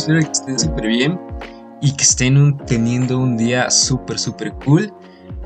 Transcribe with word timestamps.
Espero 0.00 0.20
que 0.20 0.32
estén 0.32 0.58
súper 0.58 0.86
bien 0.86 1.20
y 1.82 1.92
que 1.92 2.04
estén 2.04 2.56
teniendo 2.64 3.18
un 3.18 3.36
día 3.36 3.70
súper, 3.70 4.18
súper 4.18 4.54
cool. 4.64 4.90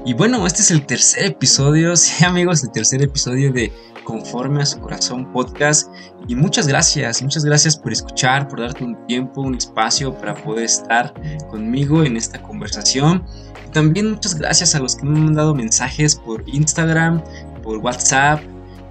Y 0.06 0.14
bueno, 0.14 0.46
este 0.46 0.62
es 0.62 0.70
el 0.70 0.86
tercer 0.86 1.24
episodio, 1.24 1.96
sí 1.96 2.24
amigos, 2.24 2.62
el 2.62 2.70
tercer 2.70 3.02
episodio 3.02 3.52
de 3.52 3.72
Conforme 4.04 4.62
a 4.62 4.66
su 4.66 4.78
Corazón 4.78 5.32
podcast. 5.32 5.92
Y 6.28 6.36
muchas 6.36 6.68
gracias, 6.68 7.20
muchas 7.20 7.44
gracias 7.44 7.76
por 7.76 7.92
escuchar, 7.92 8.46
por 8.46 8.60
darte 8.60 8.84
un 8.84 9.04
tiempo, 9.08 9.40
un 9.40 9.56
espacio 9.56 10.16
para 10.16 10.36
poder 10.36 10.66
estar 10.66 11.12
conmigo 11.50 12.04
en 12.04 12.16
esta 12.16 12.40
conversación. 12.40 13.24
Y 13.66 13.72
también 13.72 14.12
muchas 14.12 14.36
gracias 14.36 14.76
a 14.76 14.78
los 14.78 14.94
que 14.94 15.04
me 15.04 15.18
han 15.18 15.24
mandado 15.24 15.52
mensajes 15.56 16.14
por 16.14 16.48
Instagram, 16.48 17.24
por 17.64 17.78
WhatsApp, 17.78 18.40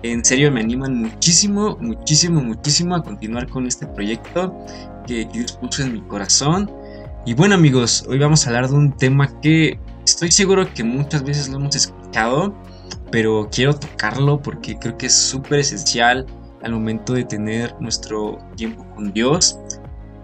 en 0.03 0.23
serio 0.25 0.51
me 0.51 0.59
animan 0.59 1.01
muchísimo, 1.01 1.77
muchísimo, 1.79 2.41
muchísimo 2.41 2.93
a 2.95 3.01
continuar 3.01 3.47
con 3.47 3.65
este 3.65 3.87
proyecto 3.87 4.53
que, 5.05 5.25
Dios 5.25 5.53
puso 5.53 5.83
en 5.83 5.93
mi 5.93 6.01
corazón. 6.01 6.71
Y 7.25 7.33
bueno 7.33 7.55
amigos, 7.55 8.05
hoy 8.07 8.19
vamos 8.19 8.45
a 8.45 8.49
hablar 8.49 8.69
de 8.69 8.75
un 8.75 8.95
tema 8.97 9.39
que 9.41 9.79
estoy 10.05 10.31
seguro 10.31 10.71
que 10.73 10.83
muchas 10.83 11.23
veces 11.23 11.49
lo 11.49 11.57
hemos 11.57 11.75
escuchado, 11.75 12.53
pero 13.11 13.49
quiero 13.51 13.73
tocarlo 13.73 14.41
porque 14.41 14.77
creo 14.77 14.97
que 14.97 15.05
es 15.05 15.13
súper 15.13 15.59
esencial 15.59 16.25
al 16.61 16.73
momento 16.73 17.13
de 17.13 17.23
tener 17.23 17.75
nuestro 17.79 18.37
tiempo 18.55 18.85
con 18.95 19.13
Dios. 19.13 19.57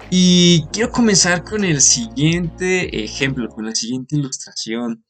Y 0.10 0.66
quiero 0.74 0.92
comenzar 0.92 1.44
con 1.44 1.64
el 1.64 1.82
siguiente 1.82 3.04
ejemplo, 3.04 3.48
con 3.50 3.66
la 3.66 3.76
siguiente 3.76 4.16
ilustración. 4.16 5.06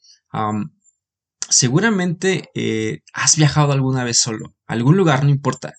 seguramente 1.49 2.49
eh, 2.53 3.01
has 3.13 3.35
viajado 3.35 3.71
alguna 3.71 4.03
vez 4.03 4.19
solo 4.19 4.53
algún 4.69 4.95
lugar, 4.95 5.23
no 5.23 5.29
importa. 5.29 5.73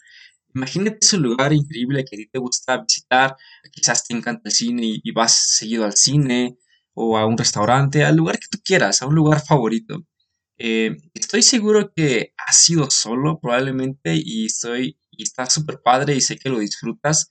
Imagínate 0.54 0.98
ese 1.00 1.16
lugar 1.16 1.52
increíble 1.52 2.04
que 2.04 2.16
a 2.16 2.18
ti 2.18 2.26
te 2.26 2.38
gusta 2.38 2.78
visitar, 2.78 3.36
quizás 3.72 4.06
te 4.06 4.14
encanta 4.14 4.42
el 4.48 4.52
cine 4.52 4.82
y, 5.02 5.12
vas 5.12 5.56
seguido 5.56 5.84
al 5.84 5.94
cine 5.96 6.58
o 6.94 7.16
a 7.16 7.26
un 7.26 7.38
restaurante, 7.38 8.04
al 8.04 8.16
lugar 8.16 8.38
que 8.38 8.48
tú 8.50 8.58
quieras, 8.64 9.02
a 9.02 9.06
un 9.06 9.14
lugar 9.14 9.44
favorito. 9.44 10.04
Eh, 10.58 10.96
estoy 11.14 11.42
seguro 11.42 11.92
que 11.94 12.34
has 12.36 12.68
ido 12.68 12.90
solo 12.90 13.40
probablemente 13.40 14.14
y 14.14 14.46
estoy 14.46 14.98
y 15.10 15.22
está 15.22 15.46
súper 15.48 15.80
padre 15.82 16.14
y 16.14 16.20
sé 16.20 16.36
que 16.38 16.48
lo 16.50 16.58
disfrutas, 16.58 17.30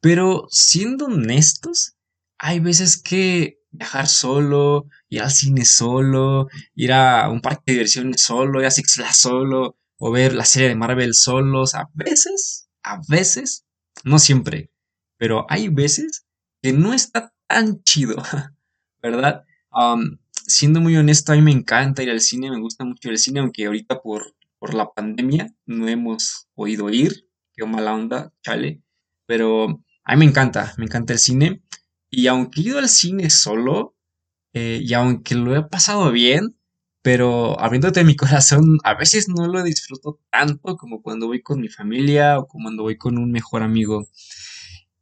pero 0.00 0.46
siendo 0.50 1.06
honestos, 1.06 1.96
hay 2.38 2.60
veces 2.60 3.00
que 3.00 3.58
viajar 3.70 4.06
solo, 4.06 4.86
ir 5.08 5.22
al 5.22 5.30
cine 5.30 5.64
solo, 5.64 6.48
ir 6.74 6.92
a 6.92 7.28
un 7.30 7.40
parque 7.40 7.62
de 7.66 7.72
diversiones 7.72 8.22
solo, 8.22 8.60
ir 8.60 8.66
a 8.66 8.70
Six 8.70 8.94
Flags 8.94 9.16
solo, 9.16 9.78
o 10.04 10.10
ver 10.10 10.34
la 10.34 10.44
serie 10.44 10.68
de 10.68 10.74
Marvel 10.74 11.14
solos. 11.14 11.76
A 11.76 11.88
veces, 11.94 12.68
a 12.82 13.00
veces, 13.08 13.64
no 14.02 14.18
siempre, 14.18 14.72
pero 15.16 15.46
hay 15.48 15.68
veces 15.68 16.26
que 16.60 16.72
no 16.72 16.92
está 16.92 17.32
tan 17.46 17.84
chido, 17.84 18.16
¿verdad? 19.02 19.44
siendo 20.32 20.80
muy 20.80 20.96
honesto, 20.96 21.32
a 21.32 21.36
mí 21.36 21.42
me 21.42 21.52
encanta 21.52 22.02
ir 22.02 22.10
al 22.10 22.20
cine, 22.20 22.50
me 22.50 22.60
gusta 22.60 22.84
mucho 22.84 23.10
el 23.10 23.18
cine, 23.18 23.38
aunque 23.38 23.64
ahorita 23.64 24.02
por, 24.02 24.34
por 24.58 24.74
la 24.74 24.90
pandemia 24.92 25.54
no 25.66 25.86
hemos 25.86 26.48
podido 26.54 26.90
ir, 26.90 27.28
qué 27.54 27.64
mala 27.64 27.94
onda, 27.94 28.32
chale, 28.42 28.82
pero 29.24 29.84
a 30.02 30.12
mí 30.14 30.18
me 30.18 30.24
encanta, 30.24 30.74
me 30.78 30.86
encanta 30.86 31.12
el 31.12 31.20
cine, 31.20 31.62
y 32.10 32.26
aunque 32.26 32.60
he 32.60 32.64
ido 32.64 32.78
al 32.80 32.88
cine 32.88 33.30
solo, 33.30 33.96
eh, 34.52 34.80
y 34.82 34.92
aunque 34.94 35.36
lo 35.36 35.56
he 35.56 35.62
pasado 35.62 36.10
bien, 36.10 36.58
pero 37.02 37.60
abriéndote 37.60 38.04
mi 38.04 38.16
corazón, 38.16 38.78
a 38.84 38.94
veces 38.94 39.28
no 39.28 39.46
lo 39.46 39.62
disfruto 39.62 40.20
tanto 40.30 40.76
como 40.76 41.02
cuando 41.02 41.26
voy 41.26 41.42
con 41.42 41.60
mi 41.60 41.68
familia 41.68 42.38
o 42.38 42.46
como 42.46 42.64
cuando 42.64 42.84
voy 42.84 42.96
con 42.96 43.18
un 43.18 43.30
mejor 43.30 43.62
amigo. 43.62 44.08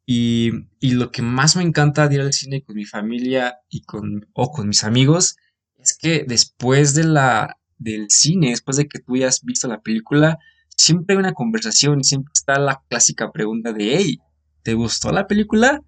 Y, 0.06 0.50
lo 0.80 1.12
que 1.12 1.22
más 1.22 1.54
me 1.54 1.62
encanta 1.62 2.08
de 2.08 2.16
ir 2.16 2.20
al 2.22 2.32
cine 2.32 2.64
con 2.64 2.74
mi 2.74 2.84
familia 2.84 3.58
y 3.68 3.82
con, 3.82 4.26
o 4.32 4.50
con 4.50 4.66
mis 4.66 4.82
amigos 4.82 5.36
es 5.78 5.96
que 5.96 6.24
después 6.26 6.94
de 6.94 7.04
la, 7.04 7.58
del 7.78 8.06
cine, 8.10 8.50
después 8.50 8.76
de 8.76 8.88
que 8.88 8.98
tú 8.98 9.14
hayas 9.14 9.44
visto 9.44 9.68
la 9.68 9.80
película, 9.80 10.38
siempre 10.76 11.14
hay 11.14 11.20
una 11.20 11.32
conversación 11.32 12.00
y 12.00 12.04
siempre 12.04 12.32
está 12.34 12.58
la 12.58 12.82
clásica 12.88 13.30
pregunta 13.30 13.72
de, 13.72 13.96
hey, 13.96 14.18
¿te 14.62 14.74
gustó 14.74 15.12
la 15.12 15.28
película? 15.28 15.80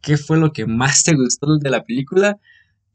¿Qué 0.00 0.16
fue 0.16 0.38
lo 0.38 0.52
que 0.52 0.66
más 0.66 1.04
te 1.04 1.14
gustó 1.14 1.58
de 1.58 1.70
la 1.70 1.84
película? 1.84 2.40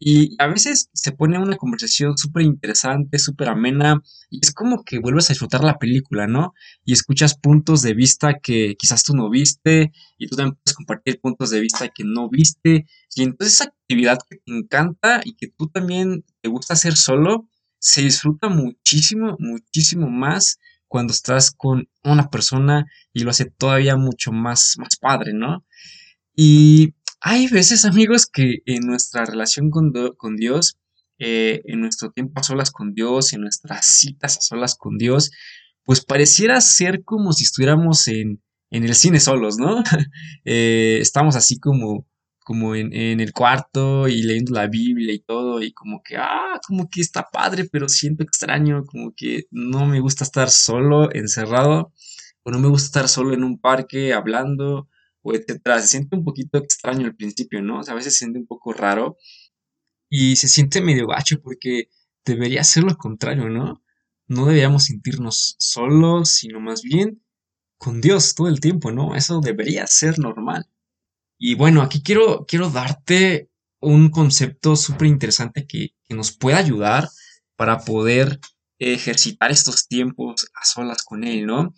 Y 0.07 0.35
a 0.37 0.45
veces 0.45 0.91
se 0.93 1.13
pone 1.13 1.39
una 1.39 1.57
conversación 1.57 2.15
súper 2.15 2.43
interesante, 2.43 3.17
súper 3.17 3.49
amena, 3.49 4.03
y 4.29 4.37
es 4.39 4.53
como 4.53 4.83
que 4.83 4.99
vuelves 4.99 5.27
a 5.27 5.33
disfrutar 5.33 5.63
la 5.63 5.79
película, 5.79 6.27
¿no? 6.27 6.53
Y 6.83 6.93
escuchas 6.93 7.39
puntos 7.39 7.81
de 7.81 7.95
vista 7.95 8.35
que 8.37 8.75
quizás 8.77 9.03
tú 9.03 9.15
no 9.15 9.31
viste, 9.31 9.93
y 10.19 10.27
tú 10.27 10.35
también 10.35 10.59
puedes 10.63 10.75
compartir 10.75 11.19
puntos 11.19 11.49
de 11.49 11.59
vista 11.59 11.89
que 11.89 12.03
no 12.03 12.29
viste, 12.29 12.85
y 13.15 13.23
entonces 13.23 13.55
esa 13.55 13.63
actividad 13.63 14.19
que 14.29 14.35
te 14.35 14.55
encanta 14.55 15.21
y 15.25 15.33
que 15.37 15.47
tú 15.47 15.69
también 15.69 16.23
te 16.39 16.49
gusta 16.49 16.75
hacer 16.75 16.95
solo, 16.95 17.49
se 17.79 18.03
disfruta 18.03 18.47
muchísimo, 18.47 19.37
muchísimo 19.39 20.07
más 20.07 20.59
cuando 20.87 21.13
estás 21.13 21.49
con 21.49 21.89
una 22.03 22.29
persona 22.29 22.85
y 23.11 23.21
lo 23.21 23.31
hace 23.31 23.45
todavía 23.45 23.95
mucho 23.95 24.31
más, 24.31 24.75
más 24.77 24.97
padre, 24.97 25.33
¿no? 25.33 25.65
Y 26.35 26.93
hay 27.27 27.47
veces, 27.47 27.85
amigos, 27.85 28.27
que 28.27 28.59
en 28.67 28.85
nuestra 28.85 29.25
relación 29.25 29.71
con, 29.71 29.91
Dios, 30.35 30.77
eh, 31.17 31.63
en 31.65 31.81
nuestro 31.81 32.11
tiempo 32.11 32.39
a 32.39 32.43
solas 32.43 32.69
con 32.69 32.93
Dios, 32.93 33.33
en 33.33 33.41
nuestras 33.41 33.83
citas 33.87 34.37
a 34.37 34.41
solas 34.41 34.75
con 34.75 34.99
Dios, 34.99 35.31
pues 35.85 36.05
pareciera 36.05 36.61
ser 36.61 37.03
como 37.03 37.33
si 37.33 37.45
estuviéramos 37.45 38.07
en, 38.09 38.43
el 38.69 38.93
cine 38.93 39.19
solos, 39.19 39.57
¿no? 39.57 39.83
Eh, 40.45 40.99
estamos 41.01 41.35
así 41.35 41.57
como, 41.57 42.05
como 42.43 42.75
en, 42.75 42.93
en, 42.93 43.19
el 43.19 43.33
cuarto 43.33 44.07
y 44.07 44.21
leyendo 44.21 44.53
la 44.53 44.67
Biblia 44.67 45.11
y 45.11 45.19
todo, 45.19 45.63
y 45.63 45.73
como 45.73 46.03
que, 46.03 46.17
ah, 46.17 46.59
como 46.67 46.87
que 46.91 47.01
está 47.01 47.27
padre, 47.33 47.67
pero 47.71 47.89
siento 47.89 48.21
extraño, 48.23 48.85
como 48.85 49.15
que 49.15 49.45
no 49.49 49.87
me 49.87 49.99
gusta 49.99 50.25
estar 50.25 50.51
solo, 50.51 51.11
encerrado, 51.11 51.91
o 52.43 52.51
no 52.51 52.59
me 52.59 52.67
gusta 52.67 52.85
estar 52.85 53.07
solo 53.09 53.33
en 53.33 53.43
un 53.43 53.59
parque 53.59 54.13
hablando, 54.13 54.89
o 55.25 55.33
etcétera. 55.33 55.81
Se 55.81 55.87
siente 55.87 56.15
un 56.15 56.23
poquito 56.23 56.59
extraño 56.59 57.07
al 57.07 57.15
principio, 57.15 57.61
¿no? 57.61 57.79
O 57.79 57.83
sea, 57.83 57.93
a 57.93 57.97
veces 57.97 58.13
se 58.13 58.19
siente 58.19 58.39
un 58.39 58.45
poco 58.45 58.73
raro 58.73 59.17
y 60.09 60.35
se 60.35 60.47
siente 60.47 60.81
medio 60.81 61.07
gacho 61.07 61.41
porque 61.41 61.89
debería 62.23 62.63
ser 62.63 62.83
lo 62.83 62.95
contrario, 62.95 63.49
¿no? 63.49 63.83
No 64.27 64.45
deberíamos 64.45 64.85
sentirnos 64.85 65.55
solos, 65.59 66.29
sino 66.29 66.59
más 66.59 66.83
bien 66.83 67.23
con 67.77 68.01
Dios 68.01 68.35
todo 68.35 68.47
el 68.47 68.59
tiempo, 68.59 68.91
¿no? 68.91 69.15
Eso 69.15 69.41
debería 69.41 69.87
ser 69.87 70.19
normal. 70.19 70.67
Y 71.37 71.55
bueno, 71.55 71.81
aquí 71.81 72.01
quiero, 72.03 72.45
quiero 72.47 72.69
darte 72.69 73.49
un 73.81 74.09
concepto 74.09 74.75
súper 74.75 75.07
interesante 75.07 75.65
que, 75.67 75.89
que 76.07 76.15
nos 76.15 76.31
puede 76.31 76.57
ayudar 76.57 77.09
para 77.55 77.79
poder 77.79 78.39
ejercitar 78.79 79.51
estos 79.51 79.87
tiempos 79.87 80.47
a 80.53 80.65
solas 80.65 81.03
con 81.03 81.23
Él, 81.23 81.45
¿no? 81.45 81.73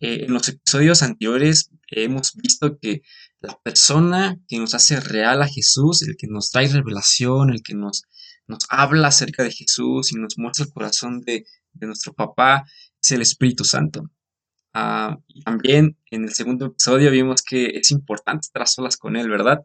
Eh, 0.00 0.24
en 0.24 0.32
los 0.32 0.48
episodios 0.48 1.02
anteriores 1.02 1.70
hemos 1.88 2.32
visto 2.34 2.78
que 2.80 3.02
la 3.40 3.58
persona 3.62 4.38
que 4.48 4.58
nos 4.58 4.74
hace 4.74 4.98
real 4.98 5.42
a 5.42 5.48
Jesús, 5.48 6.02
el 6.02 6.16
que 6.16 6.26
nos 6.26 6.50
trae 6.50 6.68
revelación, 6.68 7.50
el 7.50 7.62
que 7.62 7.74
nos, 7.74 8.04
nos 8.46 8.66
habla 8.70 9.08
acerca 9.08 9.42
de 9.42 9.50
Jesús 9.50 10.12
y 10.12 10.16
nos 10.16 10.38
muestra 10.38 10.64
el 10.64 10.72
corazón 10.72 11.20
de, 11.20 11.44
nuestro 11.74 12.14
papá, 12.14 12.64
es 13.02 13.12
el 13.12 13.22
Espíritu 13.22 13.64
Santo. 13.64 14.10
Ah, 14.72 15.18
también 15.44 15.98
en 16.10 16.24
el 16.24 16.34
segundo 16.34 16.66
episodio 16.66 17.10
vimos 17.10 17.42
que 17.42 17.66
es 17.66 17.90
importante 17.90 18.46
estar 18.46 18.62
a 18.62 18.66
solas 18.66 18.96
con 18.96 19.16
Él, 19.16 19.28
¿verdad? 19.28 19.60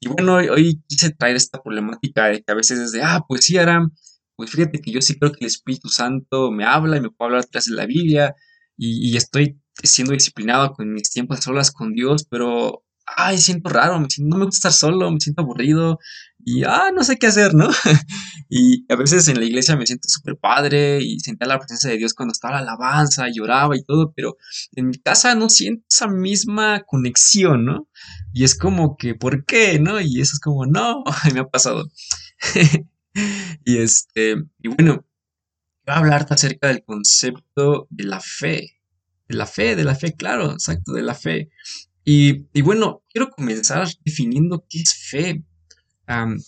Y 0.00 0.08
bueno, 0.08 0.34
hoy, 0.34 0.82
quise 0.86 1.10
traer 1.10 1.36
esta 1.36 1.62
problemática 1.62 2.26
de 2.26 2.42
que 2.42 2.52
a 2.52 2.54
veces 2.54 2.78
es 2.78 2.92
de, 2.92 3.02
ah, 3.02 3.24
pues 3.26 3.44
sí, 3.44 3.56
Aram, 3.58 3.90
pues 4.36 4.50
fíjate 4.50 4.80
que 4.80 4.92
yo 4.92 5.02
sí 5.02 5.18
creo 5.18 5.32
que 5.32 5.44
el 5.44 5.48
Espíritu 5.48 5.88
Santo 5.88 6.50
me 6.52 6.64
habla 6.64 6.96
y 6.96 7.00
me 7.00 7.10
puede 7.10 7.28
hablar 7.28 7.44
atrás 7.44 7.66
de 7.66 7.74
la 7.74 7.86
Biblia 7.86 8.34
y 8.80 9.16
estoy 9.16 9.60
siendo 9.82 10.12
disciplinado 10.12 10.72
con 10.72 10.92
mis 10.92 11.10
tiempos 11.10 11.40
solas 11.40 11.70
con 11.70 11.92
Dios, 11.92 12.26
pero, 12.28 12.84
ay, 13.06 13.38
siento 13.38 13.68
raro, 13.70 13.98
no 13.98 14.36
me 14.36 14.44
gusta 14.44 14.68
estar 14.68 14.72
solo, 14.72 15.10
me 15.10 15.20
siento 15.20 15.42
aburrido 15.42 15.98
y, 16.44 16.64
ah, 16.64 16.90
no 16.94 17.04
sé 17.04 17.16
qué 17.16 17.26
hacer, 17.26 17.54
¿no? 17.54 17.68
y 18.48 18.84
a 18.90 18.96
veces 18.96 19.28
en 19.28 19.38
la 19.38 19.44
iglesia 19.44 19.76
me 19.76 19.86
siento 19.86 20.08
súper 20.08 20.36
padre 20.36 21.00
y 21.02 21.20
sentía 21.20 21.46
la 21.48 21.58
presencia 21.58 21.90
de 21.90 21.98
Dios 21.98 22.14
cuando 22.14 22.32
estaba 22.32 22.54
la 22.54 22.72
alabanza 22.72 23.26
lloraba 23.32 23.76
y 23.76 23.84
todo, 23.84 24.12
pero 24.14 24.36
en 24.72 24.88
mi 24.88 24.98
casa 24.98 25.34
no 25.34 25.48
siento 25.50 25.84
esa 25.90 26.08
misma 26.08 26.84
conexión, 26.86 27.64
¿no? 27.64 27.88
Y 28.32 28.44
es 28.44 28.56
como 28.56 28.96
que, 28.96 29.14
¿por 29.14 29.44
qué? 29.44 29.78
¿No? 29.78 30.00
Y 30.00 30.20
eso 30.20 30.32
es 30.34 30.40
como, 30.40 30.66
no, 30.66 31.02
me 31.34 31.40
ha 31.40 31.48
pasado. 31.48 31.90
y 33.64 33.78
este, 33.78 34.36
y 34.62 34.68
bueno, 34.68 35.04
voy 35.86 35.94
a 35.94 35.98
hablarte 35.98 36.34
acerca 36.34 36.68
del 36.68 36.84
concepto 36.84 37.86
de 37.90 38.04
la 38.04 38.20
fe 38.20 38.77
de 39.28 39.36
la 39.36 39.46
fe, 39.46 39.76
de 39.76 39.84
la 39.84 39.94
fe, 39.94 40.14
claro, 40.14 40.52
exacto, 40.52 40.92
de 40.92 41.02
la 41.02 41.14
fe. 41.14 41.50
Y, 42.04 42.62
bueno, 42.62 43.04
quiero 43.10 43.30
comenzar 43.30 43.86
definiendo 44.02 44.64
qué 44.68 44.80
es 44.80 44.94
fe. 44.94 45.44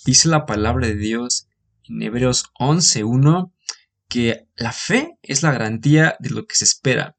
dice 0.06 0.28
la 0.28 0.46
palabra 0.46 0.86
de 0.86 0.94
Dios 0.94 1.48
en 1.84 2.02
Hebreos 2.02 2.44
11.1 2.58 3.52
que 4.08 4.48
la 4.56 4.72
fe 4.72 5.18
es 5.22 5.42
la 5.42 5.52
garantía 5.52 6.16
de 6.18 6.30
lo 6.30 6.46
que 6.46 6.56
se 6.56 6.64
espera, 6.64 7.16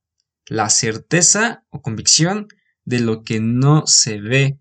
la 0.47 0.69
certeza 0.69 1.63
o 1.69 1.81
convicción 1.81 2.47
de 2.83 2.99
lo 2.99 3.23
que 3.23 3.39
no 3.39 3.83
se 3.85 4.19
ve. 4.19 4.59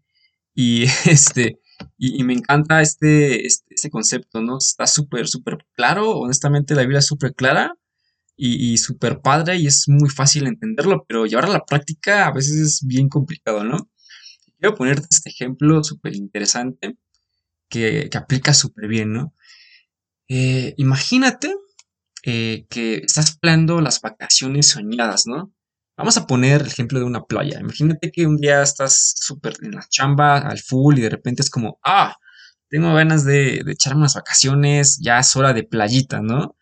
Y 0.54 0.84
este, 1.06 1.58
y, 1.96 2.22
me 2.22 2.34
encanta 2.34 2.82
este, 2.82 3.46
este, 3.46 3.74
este, 3.74 3.90
concepto, 3.90 4.42
¿no? 4.42 4.58
Está 4.58 4.86
súper, 4.86 5.26
súper 5.26 5.66
claro, 5.72 6.18
honestamente 6.18 6.74
la 6.74 6.82
Biblia 6.82 6.98
es 6.98 7.06
súper 7.06 7.34
clara 7.34 7.74
y, 8.42 8.72
y 8.72 8.78
súper 8.78 9.20
padre 9.20 9.56
y 9.56 9.66
es 9.66 9.84
muy 9.86 10.08
fácil 10.08 10.46
entenderlo, 10.46 11.04
pero 11.06 11.26
llevar 11.26 11.44
a 11.44 11.52
la 11.52 11.64
práctica 11.66 12.26
a 12.26 12.32
veces 12.32 12.56
es 12.56 12.86
bien 12.86 13.10
complicado, 13.10 13.64
¿no? 13.64 13.90
Quiero 14.58 14.74
ponerte 14.74 15.08
este 15.10 15.28
ejemplo 15.28 15.84
súper 15.84 16.16
interesante 16.16 16.96
que, 17.68 18.08
que, 18.10 18.18
aplica 18.18 18.54
súper 18.54 18.88
bien, 18.88 19.12
¿no? 19.12 19.34
Eh, 20.28 20.74
imagínate 20.78 21.54
eh, 22.24 22.66
que 22.70 22.96
estás 22.96 23.36
planeando 23.38 23.82
las 23.82 24.00
vacaciones 24.00 24.68
soñadas, 24.68 25.26
¿no? 25.26 25.52
Vamos 25.98 26.16
a 26.16 26.26
poner 26.26 26.62
el 26.62 26.68
ejemplo 26.68 26.98
de 26.98 27.04
una 27.04 27.24
playa. 27.24 27.60
Imagínate 27.60 28.10
que 28.10 28.26
un 28.26 28.38
día 28.38 28.62
estás 28.62 29.16
súper 29.16 29.54
en 29.60 29.72
la 29.72 29.86
chamba, 29.90 30.38
al 30.38 30.58
full, 30.60 30.96
y 30.98 31.02
de 31.02 31.10
repente 31.10 31.42
es 31.42 31.50
como, 31.50 31.78
ah, 31.84 32.16
tengo 32.70 32.94
ganas 32.94 33.26
de, 33.26 33.62
de 33.64 33.72
echarme 33.72 34.00
unas 34.00 34.14
vacaciones, 34.14 34.98
ya 35.02 35.18
es 35.18 35.36
hora 35.36 35.52
de 35.52 35.64
playita, 35.64 36.22
¿no? 36.22 36.56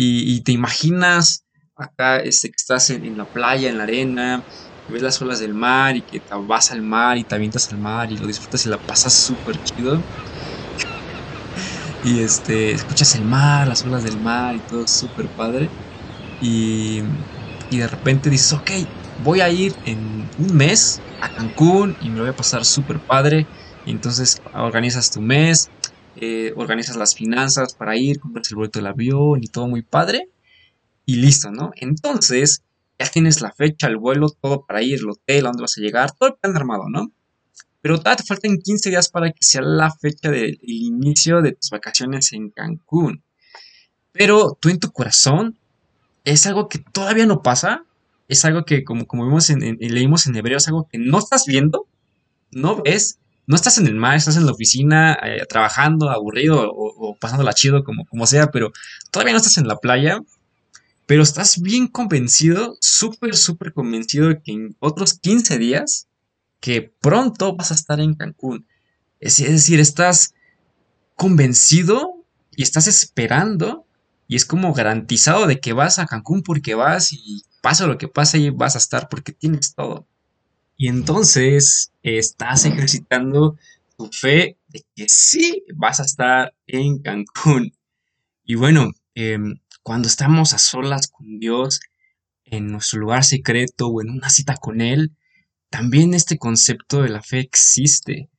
Y, 0.00 0.42
te 0.42 0.52
imaginas 0.52 1.44
acá 1.76 2.18
este, 2.18 2.50
que 2.50 2.54
estás 2.56 2.90
en, 2.90 3.16
la 3.16 3.26
playa, 3.26 3.68
en 3.68 3.78
la 3.78 3.82
arena, 3.82 4.44
ves 4.86 5.02
las 5.02 5.20
olas 5.20 5.40
del 5.40 5.54
mar 5.54 5.96
y 5.96 6.04
que 6.04 6.20
te 6.20 6.34
vas 6.46 6.70
al 6.70 6.82
mar 6.82 7.18
y 7.18 7.24
te 7.24 7.34
avientas 7.34 7.70
al 7.72 7.78
mar 7.78 8.12
y 8.12 8.16
lo 8.16 8.26
disfrutas 8.28 8.64
y 8.64 8.68
la 8.68 8.78
pasas 8.78 9.14
súper 9.14 9.58
chido. 9.60 10.06
y 12.02 12.20
este, 12.20 12.72
escuchas 12.72 13.14
el 13.16 13.24
mar, 13.24 13.66
las 13.66 13.84
olas 13.84 14.04
del 14.04 14.20
mar 14.20 14.54
y 14.54 14.62
todo 14.62 14.86
súper 14.86 15.30
padre. 15.30 15.74
Y 16.38 17.02
y 17.70 17.78
de 17.78 17.88
repente 17.88 18.30
dices, 18.30 18.52
ok, 18.52 18.70
voy 19.16 19.40
a 19.40 19.50
ir 19.50 19.72
en 19.82 20.30
un 20.36 20.56
mes 20.56 21.02
a 21.20 21.30
Cancún 21.30 21.96
y 21.98 22.10
me 22.10 22.20
voy 22.20 22.30
a 22.30 22.34
pasar 22.36 22.64
súper 22.64 23.00
padre. 23.06 23.48
Y 23.84 23.90
entonces 23.92 24.36
organizas 24.52 25.10
tu 25.10 25.20
mes, 25.20 25.70
eh, 26.20 26.52
organizas 26.56 26.96
las 26.96 27.14
finanzas 27.14 27.74
para 27.74 27.96
ir, 27.96 28.20
compras 28.20 28.50
el 28.50 28.56
boleto 28.56 28.78
del 28.78 28.86
avión 28.86 29.42
y 29.42 29.48
todo 29.48 29.68
muy 29.68 29.82
padre. 29.82 30.28
Y 31.06 31.16
listo, 31.16 31.50
¿no? 31.50 31.70
Entonces 31.76 32.62
ya 32.98 33.06
tienes 33.06 33.40
la 33.40 33.52
fecha, 33.52 33.86
el 33.86 33.96
vuelo, 33.96 34.28
todo 34.28 34.66
para 34.66 34.82
ir, 34.82 34.98
el 34.98 35.10
hotel, 35.10 35.46
a 35.46 35.48
dónde 35.48 35.62
vas 35.62 35.78
a 35.78 35.80
llegar, 35.80 36.12
todo 36.12 36.30
el 36.30 36.34
plan 36.34 36.56
armado, 36.56 36.88
¿no? 36.88 37.12
Pero 37.80 38.00
te 38.00 38.22
faltan 38.24 38.58
15 38.58 38.90
días 38.90 39.08
para 39.08 39.30
que 39.30 39.38
sea 39.40 39.62
la 39.62 39.90
fecha 39.90 40.30
del 40.30 40.58
inicio 40.62 41.40
de 41.42 41.52
tus 41.52 41.70
vacaciones 41.70 42.32
en 42.32 42.50
Cancún. 42.50 43.22
Pero 44.12 44.58
tú 44.60 44.68
en 44.68 44.80
tu 44.80 44.90
corazón 44.90 45.56
es 46.24 46.46
algo 46.46 46.68
que 46.68 46.78
todavía 46.78 47.24
no 47.24 47.40
pasa, 47.42 47.84
es 48.26 48.44
algo 48.44 48.64
que 48.64 48.84
como, 48.84 49.06
como 49.06 49.24
vimos 49.24 49.48
en, 49.50 49.60
leímos 49.80 50.26
en 50.26 50.36
hebreo, 50.36 50.58
es 50.58 50.66
algo 50.68 50.88
que 50.90 50.98
no 50.98 51.18
estás 51.18 51.46
viendo, 51.46 51.86
no 52.50 52.82
ves, 52.82 53.18
no 53.48 53.56
estás 53.56 53.78
en 53.78 53.86
el 53.86 53.94
mar, 53.94 54.14
estás 54.14 54.36
en 54.36 54.44
la 54.44 54.52
oficina 54.52 55.18
eh, 55.24 55.46
trabajando, 55.48 56.10
aburrido 56.10 56.70
o, 56.70 57.16
pasándola 57.18 57.54
chido, 57.54 57.82
como, 57.82 58.04
como 58.04 58.26
sea, 58.26 58.50
pero 58.50 58.72
todavía 59.10 59.32
no 59.32 59.38
estás 59.38 59.56
en 59.56 59.66
la 59.66 59.78
playa, 59.78 60.20
pero 61.06 61.22
estás 61.22 61.60
bien 61.62 61.88
convencido, 61.88 62.76
súper, 62.82 63.34
súper 63.36 63.72
convencido 63.72 64.28
de 64.28 64.42
que 64.42 64.52
en 64.52 64.76
otros 64.80 65.14
15 65.14 65.56
días, 65.56 66.08
que 66.60 66.92
pronto 67.00 67.56
vas 67.56 67.70
a 67.70 67.74
estar 67.74 68.00
en 68.00 68.14
Cancún. 68.14 68.66
Es, 69.18 69.40
es 69.40 69.50
decir, 69.50 69.80
estás 69.80 70.34
convencido 71.16 72.22
y 72.54 72.62
estás 72.62 72.86
esperando 72.86 73.86
y 74.26 74.36
es 74.36 74.44
como 74.44 74.74
garantizado 74.74 75.46
de 75.46 75.58
que 75.58 75.72
vas 75.72 75.98
a 75.98 76.04
Cancún 76.04 76.42
porque 76.42 76.74
vas 76.74 77.14
y 77.14 77.44
pasa 77.62 77.86
lo 77.86 77.96
que 77.96 78.08
pase 78.08 78.38
y 78.38 78.50
vas 78.50 78.74
a 78.74 78.78
estar 78.78 79.08
porque 79.08 79.32
tienes 79.32 79.74
todo. 79.74 80.06
Y 80.80 80.86
entonces 80.86 81.92
estás 82.04 82.64
ejercitando 82.64 83.58
tu 83.96 84.06
fe 84.12 84.56
de 84.68 84.86
que 84.94 85.08
sí 85.08 85.64
vas 85.74 85.98
a 85.98 86.04
estar 86.04 86.54
en 86.68 87.00
Cancún. 87.00 87.76
Y 88.44 88.54
bueno, 88.54 88.92
em, 89.16 89.56
cuando 89.82 90.06
estamos 90.06 90.54
a 90.54 90.58
solas 90.58 91.08
con 91.08 91.40
Dios, 91.40 91.80
en 92.44 92.68
nuestro 92.68 93.00
lugar 93.00 93.24
secreto 93.24 93.88
o 93.88 94.00
en 94.00 94.10
una 94.10 94.30
cita 94.30 94.54
con 94.54 94.80
Él, 94.80 95.16
también 95.68 96.14
este 96.14 96.38
concepto 96.38 97.02
de 97.02 97.08
la 97.08 97.22
fe 97.22 97.40
existe. 97.40 98.30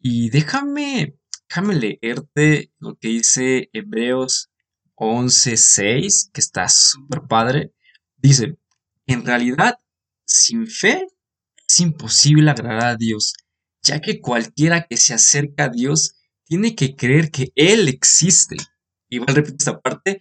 Y 0.00 0.30
déjame, 0.30 1.18
déjame 1.46 1.74
leerte 1.74 2.72
lo 2.78 2.96
que 2.96 3.08
dice 3.08 3.68
Hebreos 3.74 4.50
11.6, 4.94 6.30
que 6.32 6.40
está 6.40 6.70
súper 6.70 7.20
padre, 7.28 7.74
dice, 8.16 8.56
en 9.06 9.26
realidad, 9.26 9.78
sin 10.24 10.66
fe 10.66 11.06
es 11.72 11.80
imposible 11.80 12.50
agradar 12.50 12.84
a 12.84 12.96
Dios, 12.96 13.34
ya 13.82 14.00
que 14.00 14.20
cualquiera 14.20 14.86
que 14.86 14.98
se 14.98 15.14
acerca 15.14 15.64
a 15.64 15.68
Dios 15.70 16.14
tiene 16.44 16.74
que 16.74 16.94
creer 16.94 17.30
que 17.30 17.50
Él 17.54 17.88
existe. 17.88 18.56
Igual 19.08 19.34
repito 19.34 19.56
esta 19.58 19.80
parte, 19.80 20.20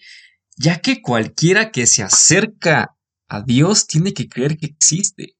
ya 0.56 0.80
que 0.80 1.02
cualquiera 1.02 1.72
que 1.72 1.86
se 1.88 2.04
acerca 2.04 2.96
a 3.28 3.42
Dios 3.42 3.88
tiene 3.88 4.14
que 4.14 4.30
creer 4.30 4.58
que 4.58 4.68
existe, 4.68 5.36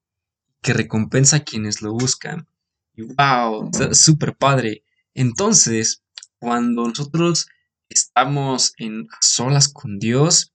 que 0.62 0.74
recompensa 0.74 1.38
a 1.38 1.44
quienes 1.44 1.82
lo 1.82 1.94
buscan. 1.94 2.48
Y 2.94 3.04
wow, 3.04 3.72
súper 3.94 4.36
padre. 4.36 4.84
Entonces, 5.14 6.04
cuando 6.40 6.88
nosotros 6.88 7.48
estamos 7.88 8.74
en 8.78 9.08
solas 9.22 9.70
con 9.70 9.98
Dios, 9.98 10.54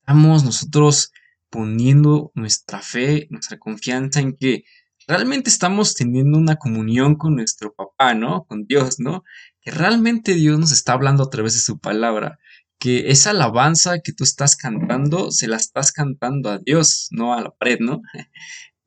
estamos 0.00 0.44
nosotros 0.44 1.10
poniendo 1.48 2.32
nuestra 2.34 2.80
fe, 2.80 3.28
nuestra 3.30 3.58
confianza 3.58 4.20
en 4.20 4.36
que 4.36 4.64
realmente 5.06 5.50
estamos 5.50 5.94
teniendo 5.94 6.38
una 6.38 6.56
comunión 6.56 7.16
con 7.16 7.36
nuestro 7.36 7.74
papá, 7.74 8.14
¿no? 8.14 8.44
Con 8.44 8.66
Dios, 8.66 9.00
¿no? 9.00 9.24
Que 9.60 9.70
realmente 9.70 10.34
Dios 10.34 10.58
nos 10.58 10.72
está 10.72 10.92
hablando 10.92 11.24
a 11.24 11.30
través 11.30 11.54
de 11.54 11.60
su 11.60 11.78
palabra, 11.78 12.38
que 12.78 13.10
esa 13.10 13.30
alabanza 13.30 14.00
que 14.00 14.12
tú 14.12 14.24
estás 14.24 14.56
cantando, 14.56 15.30
se 15.30 15.48
la 15.48 15.56
estás 15.56 15.92
cantando 15.92 16.50
a 16.50 16.58
Dios, 16.58 17.08
no 17.10 17.34
a 17.34 17.42
la 17.42 17.50
pared, 17.50 17.78
¿no? 17.80 18.00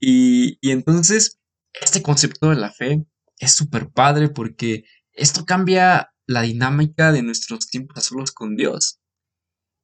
Y, 0.05 0.57
y 0.59 0.71
entonces, 0.71 1.39
este 1.71 2.01
concepto 2.01 2.49
de 2.49 2.57
la 2.57 2.73
fe 2.73 3.05
es 3.39 3.53
súper 3.53 3.89
padre 3.89 4.27
porque 4.27 4.83
esto 5.13 5.45
cambia 5.45 6.13
la 6.25 6.41
dinámica 6.41 7.11
de 7.11 7.23
nuestros 7.23 7.67
tiempos 7.67 8.03
solos 8.03 8.31
con 8.31 8.55
Dios. 8.55 8.99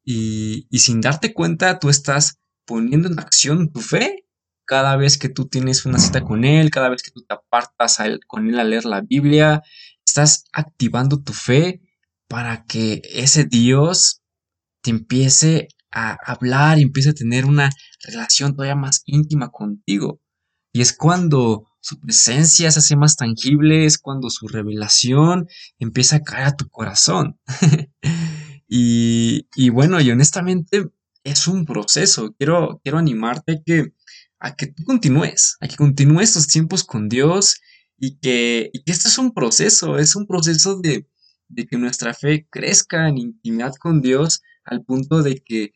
Y, 0.03 0.67
sin 0.71 1.01
darte 1.01 1.33
cuenta, 1.33 1.79
tú 1.79 1.89
estás 1.89 2.39
poniendo 2.65 3.09
en 3.09 3.19
acción 3.19 3.71
tu 3.71 3.81
fe 3.81 4.25
cada 4.69 4.95
vez 4.97 5.17
que 5.17 5.29
tú 5.29 5.47
tienes 5.47 5.83
una 5.87 5.97
cita 5.97 6.21
con 6.21 6.45
Él, 6.45 6.69
cada 6.69 6.89
vez 6.89 7.01
que 7.01 7.09
tú 7.09 7.23
te 7.23 7.33
apartas 7.33 7.97
con 8.27 8.47
Él 8.47 8.59
a 8.59 8.63
leer 8.63 8.85
la 8.85 9.01
Biblia, 9.01 9.63
estás 10.05 10.45
activando 10.53 11.23
tu 11.23 11.33
fe 11.33 11.81
para 12.27 12.65
que 12.65 13.01
ese 13.03 13.45
Dios 13.45 14.21
te 14.83 14.91
empiece 14.91 15.69
a 15.91 16.19
hablar 16.23 16.77
y 16.77 16.83
empiece 16.83 17.09
a 17.09 17.13
tener 17.13 17.45
una 17.45 17.71
relación 18.03 18.53
todavía 18.53 18.75
más 18.75 19.01
íntima 19.07 19.49
contigo. 19.49 20.21
Y 20.71 20.81
es 20.81 20.93
cuando 20.95 21.65
su 21.79 21.99
presencia 21.99 22.69
se 22.69 22.77
hace 22.77 22.95
más 22.95 23.15
tangible, 23.15 23.85
es 23.85 23.97
cuando 23.97 24.29
su 24.29 24.47
revelación 24.47 25.47
empieza 25.79 26.17
a 26.17 26.21
caer 26.21 26.45
a 26.45 26.55
tu 26.55 26.69
corazón. 26.69 27.39
y, 28.67 29.47
y, 29.55 29.69
bueno, 29.69 29.99
y 29.99 30.11
honestamente 30.11 30.91
es 31.23 31.47
un 31.47 31.65
proceso. 31.65 32.35
Quiero, 32.37 32.79
quiero 32.83 32.99
animarte 32.99 33.63
que, 33.65 33.93
a 34.39 34.55
que 34.55 34.67
tú 34.67 34.83
continúes, 34.83 35.57
a 35.59 35.67
que 35.67 35.75
continúes 35.75 36.33
tus 36.33 36.47
tiempos 36.47 36.83
con 36.83 37.09
Dios 37.09 37.59
y 37.97 38.17
que, 38.19 38.69
y 38.73 38.89
este 38.89 39.09
es 39.09 39.17
un 39.17 39.33
proceso, 39.33 39.97
es 39.97 40.15
un 40.15 40.25
proceso 40.27 40.79
de, 40.79 41.05
que 41.55 41.77
nuestra 41.77 42.13
fe 42.13 42.47
crezca 42.49 43.09
en 43.09 43.17
intimidad 43.17 43.73
con 43.75 44.01
Dios 44.01 44.41
al 44.63 44.83
punto 44.83 45.21
de 45.23 45.41
que 45.43 45.73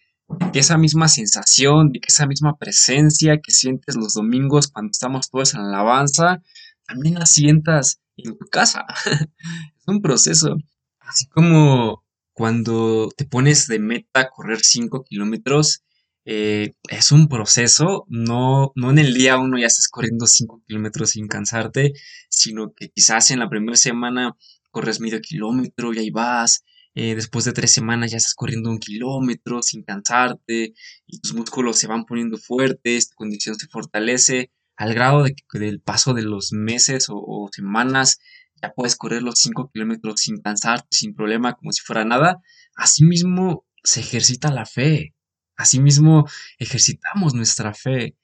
que 0.51 0.60
esa 0.60 0.77
misma 0.77 1.10
sensación, 1.10 1.91
de 1.91 2.00
que 2.00 2.08
esa 2.08 2.25
misma 2.25 2.58
presencia 2.58 3.39
que 3.41 3.51
sientes 3.51 3.96
los 3.96 4.13
domingos 4.13 4.67
cuando 4.67 4.89
estamos 4.91 5.29
todos 5.29 5.53
en 5.53 5.60
alabanza, 5.60 6.41
también 6.88 7.15
la 7.15 7.25
sientas 7.25 8.01
en 8.17 8.38
tu 8.38 8.46
casa. 8.48 8.86
es 9.05 9.88
un 9.88 10.01
proceso. 10.01 10.58
Así 11.00 11.27
como 11.27 12.03
cuando 12.32 13.10
te 13.15 13.25
pones 13.25 13.67
de 13.67 13.79
meta 13.79 14.29
correr 14.29 14.62
5 14.62 15.03
kilómetros, 15.03 15.84
eh, 16.25 16.74
es 16.89 17.12
un 17.12 17.27
proceso, 17.27 18.06
no, 18.08 18.72
no 18.75 18.92
en 18.92 19.00
el 19.00 19.13
día 19.13 19.38
uno 19.38 19.58
ya 19.58 19.68
estás 19.68 19.88
corriendo 19.89 20.25
5 20.25 20.63
kilómetros 20.68 21.12
sin 21.12 21.27
cansarte, 21.27 21.94
sino 22.30 22.74
que 22.74 22.89
quizás 22.89 23.32
en 23.32 23.39
la 23.39 23.50
primera 23.50 23.75
semana 23.75 24.36
corres 24.72 25.00
medio 25.00 25.20
kilómetro 25.22 25.94
y 25.94 26.00
ahí 26.00 26.10
vas, 26.10 26.63
eh, 26.96 27.15
después 27.15 27.44
de 27.46 27.53
tres 27.53 27.74
semanas 27.74 28.12
ya 28.12 28.18
estás 28.18 28.36
corriendo 28.36 28.70
un 28.70 28.77
kilómetro 28.77 29.63
sin 29.63 29.84
cansarte 29.84 30.74
y 31.08 31.20
tus 31.22 31.34
músculos 31.34 31.77
se 31.80 31.88
van 31.88 32.06
poniendo 32.06 32.38
fuertes, 32.38 33.10
tu 33.10 33.15
condición 33.15 33.56
se 33.56 33.68
fortalece 33.68 34.51
al 34.75 34.94
grado 34.94 35.24
de 35.24 35.36
que 35.36 35.60
del 35.60 35.82
paso 35.82 36.13
de 36.13 36.22
los 36.22 36.51
meses 36.53 37.08
o, 37.10 37.50
semanas 37.51 38.20
ya 38.62 38.72
puedes 38.74 38.96
correr 38.96 39.24
los 39.24 39.39
cinco 39.39 39.70
kilómetros 39.74 40.22
sin 40.22 40.39
cansarte, 40.42 40.88
sin 40.92 41.15
problema, 41.15 41.53
como 41.53 41.72
si 41.72 41.82
fuera 41.82 42.06
nada. 42.06 42.42
Asimismo 42.75 43.65
se 43.84 44.00
ejercita 44.00 44.51
la 44.51 44.65
fe, 44.65 45.12
asimismo 45.56 46.28
ejercitamos 46.58 47.34
nuestra 47.34 47.74
fe. 47.74 48.18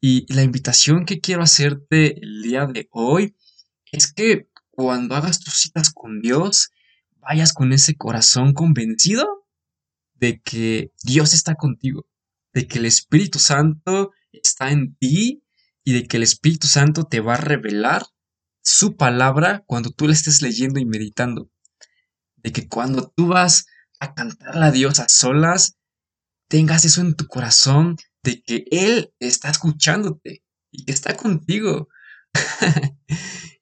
Y 0.00 0.32
la 0.32 0.42
invitación 0.42 1.04
que 1.04 1.20
quiero 1.20 1.42
hacerte 1.42 2.18
el 2.22 2.42
día 2.42 2.66
de 2.66 2.88
hoy 2.90 3.36
es 3.92 4.12
que 4.12 4.48
cuando 4.70 5.14
hagas 5.14 5.40
tus 5.40 5.54
citas 5.54 5.92
con 5.92 6.20
Dios, 6.20 6.70
vayas 7.18 7.52
con 7.52 7.72
ese 7.72 7.96
corazón 7.96 8.54
convencido 8.54 9.46
de 10.14 10.40
que 10.40 10.92
Dios 11.02 11.34
está 11.34 11.54
contigo, 11.54 12.06
de 12.52 12.66
que 12.66 12.78
el 12.78 12.86
Espíritu 12.86 13.38
Santo 13.38 14.12
está 14.32 14.70
en 14.70 14.94
ti 14.96 15.42
y 15.84 15.92
de 15.92 16.06
que 16.06 16.18
el 16.18 16.22
Espíritu 16.22 16.66
Santo 16.66 17.04
te 17.04 17.20
va 17.20 17.34
a 17.34 17.38
revelar 17.38 18.06
su 18.62 18.96
palabra 18.96 19.64
cuando 19.66 19.90
tú 19.90 20.06
la 20.06 20.12
estés 20.12 20.42
leyendo 20.42 20.78
y 20.78 20.84
meditando. 20.84 21.50
De 22.36 22.52
que 22.52 22.68
cuando 22.68 23.12
tú 23.14 23.28
vas 23.28 23.66
a 23.98 24.14
cantarle 24.14 24.64
a 24.64 24.70
Dios 24.70 25.00
a 25.00 25.08
solas, 25.08 25.76
tengas 26.50 26.84
eso 26.84 27.00
en 27.00 27.14
tu 27.14 27.26
corazón 27.28 27.96
de 28.24 28.42
que 28.42 28.64
Él 28.70 29.14
está 29.20 29.50
escuchándote 29.50 30.42
y 30.72 30.84
que 30.84 30.92
está 30.92 31.16
contigo. 31.16 31.88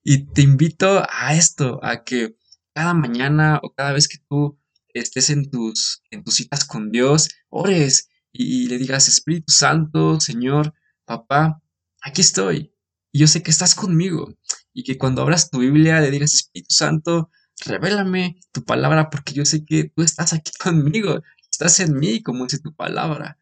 y 0.02 0.32
te 0.32 0.40
invito 0.42 1.04
a 1.08 1.34
esto, 1.36 1.78
a 1.84 2.02
que 2.02 2.34
cada 2.74 2.94
mañana 2.94 3.60
o 3.62 3.74
cada 3.74 3.92
vez 3.92 4.08
que 4.08 4.18
tú 4.28 4.58
estés 4.94 5.28
en 5.28 5.50
tus, 5.50 6.02
en 6.10 6.24
tus 6.24 6.34
citas 6.36 6.64
con 6.64 6.90
Dios, 6.90 7.28
ores 7.50 8.08
y, 8.32 8.68
le 8.68 8.78
digas, 8.78 9.06
Espíritu 9.06 9.52
Santo, 9.52 10.18
Señor, 10.18 10.72
papá, 11.04 11.62
aquí 12.00 12.22
estoy. 12.22 12.72
Y 13.12 13.20
yo 13.20 13.26
sé 13.26 13.42
que 13.42 13.50
estás 13.50 13.74
conmigo. 13.74 14.34
Y 14.72 14.84
que 14.84 14.96
cuando 14.96 15.22
abras 15.22 15.50
tu 15.50 15.58
Biblia 15.58 16.00
le 16.00 16.10
digas, 16.10 16.32
Espíritu 16.34 16.74
Santo, 16.74 17.30
revélame 17.66 18.40
tu 18.52 18.64
palabra 18.64 19.10
porque 19.10 19.34
yo 19.34 19.44
sé 19.44 19.64
que 19.66 19.92
tú 19.94 20.02
estás 20.02 20.32
aquí 20.32 20.52
conmigo, 20.62 21.22
estás 21.58 21.80
en 21.80 21.98
mí, 21.98 22.22
como 22.22 22.44
dice 22.44 22.60
tu 22.60 22.72
palabra. 22.72 23.36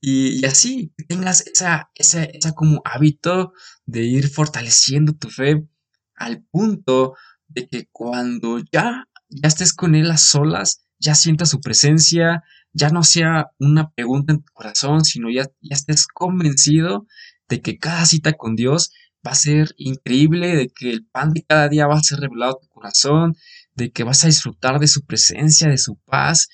Y, 0.00 0.44
así, 0.46 0.92
que 0.96 1.04
tengas 1.04 1.46
esa, 1.46 1.90
esa, 1.94 2.24
esa 2.24 2.52
como 2.52 2.80
hábito 2.84 3.52
de 3.84 4.04
ir 4.04 4.28
fortaleciendo 4.28 5.12
tu 5.12 5.28
fe 5.28 5.66
al 6.14 6.42
punto 6.44 7.14
de 7.48 7.68
que 7.68 7.88
cuando 7.92 8.58
ya, 8.72 9.04
ya 9.28 9.48
estés 9.48 9.74
con 9.74 9.94
Él 9.94 10.10
a 10.10 10.16
solas, 10.16 10.84
ya 10.98 11.14
sientas 11.14 11.50
su 11.50 11.60
presencia, 11.60 12.42
ya 12.72 12.90
no 12.90 13.02
sea 13.02 13.48
una 13.58 13.90
pregunta 13.90 14.32
en 14.32 14.42
tu 14.42 14.52
corazón, 14.52 15.04
sino 15.04 15.30
ya, 15.30 15.44
ya 15.60 15.74
estés 15.74 16.06
convencido 16.06 17.06
de 17.48 17.60
que 17.60 17.78
cada 17.78 18.06
cita 18.06 18.32
con 18.32 18.56
Dios 18.56 18.92
va 19.26 19.32
a 19.32 19.34
ser 19.34 19.74
increíble, 19.76 20.56
de 20.56 20.68
que 20.68 20.90
el 20.90 21.04
pan 21.06 21.32
de 21.32 21.42
cada 21.42 21.68
día 21.68 21.86
va 21.86 21.96
a 21.96 22.02
ser 22.02 22.20
revelado 22.20 22.52
a 22.52 22.60
tu 22.60 22.68
corazón, 22.68 23.36
de 23.74 23.90
que 23.90 24.04
vas 24.04 24.24
a 24.24 24.28
disfrutar 24.28 24.78
de 24.78 24.88
su 24.88 25.04
presencia, 25.04 25.68
de 25.68 25.78
su 25.78 25.96
paz. 26.04 26.48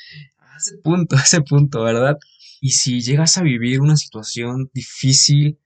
A 0.55 0.59
ese 0.59 0.79
punto, 0.79 1.17
a 1.17 1.21
ese 1.23 1.41
punto, 1.43 1.83
¿verdad? 1.83 2.19
Y 2.61 2.71
si 2.71 3.01
llegas 3.01 3.37
a 3.37 3.43
vivir 3.43 3.81
una 3.81 3.97
situación 3.97 4.71
difícil 4.73 5.59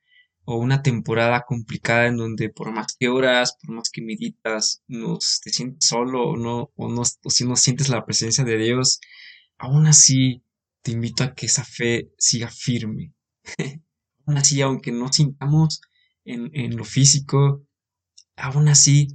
o 0.45 0.57
una 0.57 0.83
temporada 0.83 1.45
complicada 1.47 2.07
en 2.07 2.17
donde 2.17 2.49
por 2.49 2.73
más 2.73 2.97
que 2.99 3.09
oras, 3.09 3.57
por 3.61 3.75
más 3.77 3.91
que 3.91 4.01
meditas, 4.01 4.83
no 4.89 5.19
te 5.19 5.51
sientes 5.51 5.87
solo 5.87 6.31
o 6.31 6.37
no, 6.37 6.73
o 6.75 6.89
no, 6.89 7.03
o 7.03 7.31
si 7.31 7.45
no 7.45 7.55
sientes 7.57 7.91
la 7.91 8.07
presencia 8.07 8.45
de 8.45 8.57
Dios, 8.57 9.01
aún 9.59 9.87
así 9.87 10.43
te 10.83 10.93
invito 10.93 11.23
a 11.23 11.35
que 11.35 11.47
esa 11.47 11.65
fe 11.65 12.11
siga 12.19 12.49
firme. 12.49 13.13
aún 14.27 14.39
así, 14.39 14.61
aunque 14.63 14.91
no 14.91 15.13
sintamos 15.13 15.83
en, 16.25 16.51
en 16.55 16.77
lo 16.77 16.85
físico, 16.85 17.67
aún 18.37 18.69
así 18.69 19.09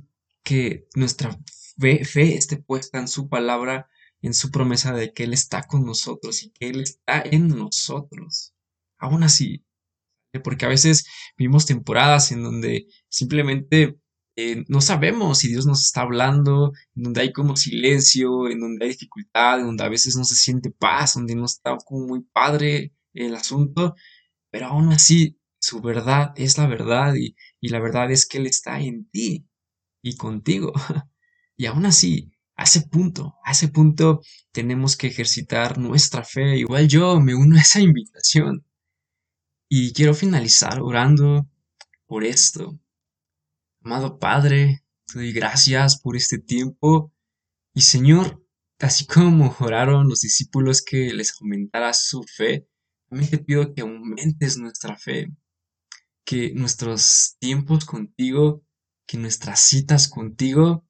que 0.43 0.87
nuestra 0.95 1.37
fe, 1.79 2.05
fe 2.05 2.35
esté 2.35 2.57
puesta 2.57 2.99
en 2.99 3.07
su 3.07 3.27
palabra, 3.27 3.89
en 4.23 4.33
su 4.33 4.49
promesa 4.49 4.93
de 4.93 5.13
que 5.13 5.25
Él 5.25 5.33
está 5.33 5.63
con 5.63 5.85
nosotros 5.85 6.43
y 6.43 6.49
que 6.51 6.69
Él 6.69 6.81
está 6.81 7.21
en 7.23 7.49
nosotros. 7.49 8.53
Aún 8.97 9.23
así, 9.23 9.65
porque 10.43 10.65
a 10.65 10.69
veces 10.69 11.05
vivimos 11.37 11.65
temporadas 11.65 12.31
en 12.31 12.41
donde 12.41 12.87
simplemente 13.09 13.99
eh, 14.35 14.63
no 14.67 14.81
sabemos 14.81 15.39
si 15.39 15.49
Dios 15.49 15.65
nos 15.67 15.85
está 15.85 16.01
hablando, 16.01 16.71
en 16.95 17.03
donde 17.03 17.21
hay 17.21 17.33
como 17.33 17.55
silencio, 17.55 18.49
en 18.49 18.61
donde 18.61 18.85
hay 18.85 18.91
dificultad, 18.93 19.59
en 19.59 19.67
donde 19.67 19.83
a 19.83 19.89
veces 19.89 20.15
no 20.15 20.23
se 20.23 20.35
siente 20.35 20.71
paz, 20.71 21.15
donde 21.15 21.35
no 21.35 21.45
está 21.45 21.77
como 21.85 22.07
muy 22.07 22.21
padre 22.21 22.93
el 23.13 23.35
asunto, 23.35 23.95
pero 24.49 24.67
aún 24.67 24.91
así 24.93 25.37
su 25.59 25.81
verdad 25.81 26.33
es 26.35 26.57
la 26.57 26.65
verdad 26.67 27.13
y, 27.15 27.35
y 27.59 27.69
la 27.69 27.79
verdad 27.79 28.09
es 28.09 28.25
que 28.25 28.37
Él 28.39 28.47
está 28.47 28.79
en 28.79 29.09
ti 29.09 29.47
y 30.01 30.15
contigo. 30.15 30.73
Y 31.55 31.67
aún 31.67 31.85
así, 31.85 32.32
a 32.55 32.63
ese 32.63 32.81
punto, 32.81 33.35
a 33.43 33.51
ese 33.51 33.67
punto 33.67 34.21
tenemos 34.51 34.95
que 34.95 35.07
ejercitar 35.07 35.77
nuestra 35.77 36.23
fe. 36.23 36.57
Igual 36.57 36.87
yo 36.87 37.19
me 37.19 37.35
uno 37.35 37.57
a 37.57 37.61
esa 37.61 37.81
invitación. 37.81 38.65
Y 39.69 39.93
quiero 39.93 40.13
finalizar 40.13 40.79
orando 40.81 41.49
por 42.05 42.23
esto. 42.23 42.79
Amado 43.81 44.19
Padre, 44.19 44.83
te 45.07 45.19
doy 45.19 45.33
gracias 45.33 45.99
por 45.99 46.15
este 46.15 46.37
tiempo. 46.37 47.11
Y 47.73 47.81
Señor, 47.81 48.45
así 48.79 49.07
como 49.07 49.55
oraron 49.59 50.07
los 50.07 50.21
discípulos 50.21 50.83
que 50.83 51.13
les 51.13 51.33
aumentara 51.41 51.93
su 51.93 52.23
fe, 52.23 52.67
también 53.09 53.31
te 53.31 53.39
pido 53.39 53.73
que 53.73 53.81
aumentes 53.81 54.57
nuestra 54.57 54.95
fe, 54.95 55.33
que 56.23 56.53
nuestros 56.53 57.35
tiempos 57.39 57.85
contigo, 57.85 58.63
que 59.07 59.17
nuestras 59.17 59.59
citas 59.59 60.07
contigo 60.07 60.82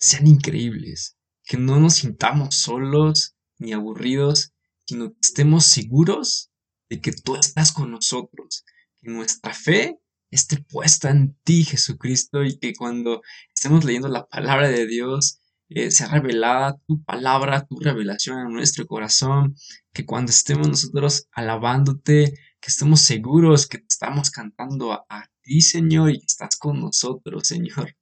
sean 0.00 0.26
increíbles, 0.26 1.16
que 1.44 1.56
no 1.56 1.78
nos 1.78 1.96
sintamos 1.96 2.56
solos 2.56 3.36
ni 3.58 3.72
aburridos, 3.72 4.52
sino 4.86 5.12
que 5.12 5.18
estemos 5.22 5.66
seguros 5.66 6.50
de 6.88 7.00
que 7.00 7.12
tú 7.12 7.36
estás 7.36 7.72
con 7.72 7.90
nosotros, 7.90 8.64
que 9.00 9.10
nuestra 9.10 9.54
fe 9.54 10.00
esté 10.30 10.58
puesta 10.58 11.10
en 11.10 11.36
ti, 11.44 11.64
Jesucristo, 11.64 12.44
y 12.44 12.58
que 12.58 12.72
cuando 12.74 13.22
estemos 13.54 13.84
leyendo 13.84 14.08
la 14.08 14.26
palabra 14.26 14.68
de 14.68 14.86
Dios, 14.86 15.40
eh, 15.68 15.90
sea 15.90 16.08
revelada 16.08 16.78
tu 16.86 17.02
palabra, 17.04 17.66
tu 17.66 17.78
revelación 17.78 18.40
en 18.40 18.52
nuestro 18.52 18.86
corazón, 18.86 19.54
que 19.92 20.04
cuando 20.04 20.30
estemos 20.30 20.66
nosotros 20.68 21.28
alabándote, 21.32 22.34
que 22.60 22.68
estemos 22.68 23.02
seguros 23.02 23.66
que 23.66 23.78
estamos 23.88 24.30
cantando 24.30 24.92
a 24.92 25.30
ti, 25.42 25.60
Señor, 25.60 26.10
y 26.10 26.18
que 26.18 26.26
estás 26.26 26.56
con 26.56 26.80
nosotros, 26.80 27.46
Señor. 27.46 27.96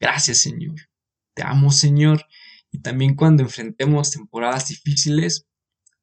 Gracias, 0.00 0.38
Señor. 0.38 0.89
Te 1.34 1.42
amo, 1.42 1.70
Señor. 1.70 2.26
Y 2.70 2.80
también 2.80 3.14
cuando 3.14 3.42
enfrentemos 3.42 4.10
temporadas 4.10 4.68
difíciles, 4.68 5.46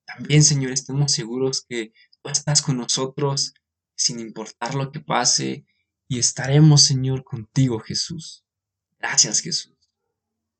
también, 0.05 0.43
Señor, 0.43 0.71
estemos 0.71 1.11
seguros 1.11 1.65
que 1.67 1.91
tú 2.21 2.29
estás 2.29 2.61
con 2.61 2.77
nosotros 2.77 3.53
sin 3.95 4.19
importar 4.19 4.75
lo 4.75 4.91
que 4.91 4.99
pase 4.99 5.65
y 6.07 6.19
estaremos, 6.19 6.83
Señor, 6.83 7.23
contigo, 7.23 7.79
Jesús. 7.79 8.45
Gracias, 8.99 9.41
Jesús. 9.41 9.75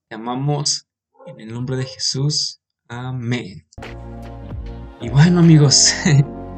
Te 0.09 0.15
amamos 0.15 0.88
en 1.25 1.39
el 1.39 1.53
nombre 1.53 1.77
de 1.77 1.86
Jesús. 1.86 2.62
Amén. 2.88 3.67
Y 5.01 5.09
bueno, 5.09 5.39
amigos, 5.39 5.93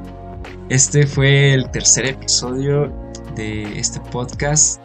este 0.70 1.06
fue 1.06 1.54
el 1.54 1.70
tercer 1.72 2.06
episodio 2.06 2.88
de 3.36 3.80
este 3.80 4.00
podcast. 4.00 4.82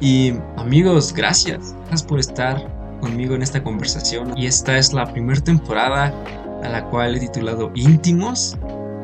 Y 0.00 0.34
amigos, 0.56 1.12
gracias. 1.12 1.74
Gracias 1.80 2.02
por 2.02 2.18
estar 2.18 2.66
conmigo 3.00 3.34
en 3.34 3.42
esta 3.42 3.62
conversación. 3.62 4.36
Y 4.36 4.46
esta 4.46 4.78
es 4.78 4.92
la 4.92 5.06
primera 5.12 5.40
temporada 5.40 6.12
a 6.62 6.68
la 6.68 6.84
cual 6.86 7.16
he 7.16 7.20
titulado 7.20 7.70
Íntimos. 7.74 8.56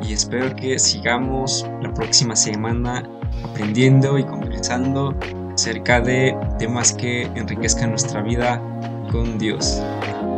Y 0.03 0.13
espero 0.13 0.55
que 0.57 0.79
sigamos 0.79 1.67
la 1.83 1.93
próxima 1.93 2.37
semana 2.37 3.09
aprendiendo 3.45 4.19
y 4.19 4.25
conversando 4.25 5.15
acerca 5.55 6.01
de 6.01 6.37
temas 6.59 6.93
que 6.93 7.23
enriquezcan 7.35 7.91
nuestra 7.91 8.23
vida 8.23 8.61
con 9.11 9.39
Dios. 9.39 9.83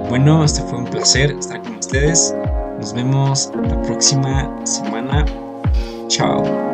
Bueno, 0.09 0.45
este 0.45 0.63
fue 0.63 0.79
un 0.79 0.87
placer 0.87 1.33
estar 1.33 1.61
con 1.63 1.77
ustedes. 1.77 2.35
Nos 2.79 2.95
vemos 2.95 3.51
la 3.63 3.83
próxima 3.83 4.65
semana. 4.65 5.27
Chao. 6.09 6.68